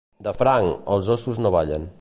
De 0.27 0.31
franc, 0.37 0.71
els 0.95 1.13
óssos 1.17 1.43
no 1.47 1.55
ballen. 1.59 1.89